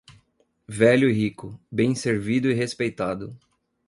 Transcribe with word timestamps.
Velho 0.67 1.07
e 1.07 1.13
rico, 1.13 1.59
bem 1.71 1.93
servido 1.93 2.49
e 2.49 2.55
respeitado. 2.55 3.37